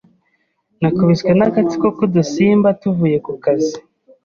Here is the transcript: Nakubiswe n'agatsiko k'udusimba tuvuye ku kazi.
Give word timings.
Nakubiswe 0.81 1.31
n'agatsiko 1.35 1.87
k'udusimba 1.97 2.67
tuvuye 2.81 3.17
ku 3.25 3.31
kazi. 3.43 3.77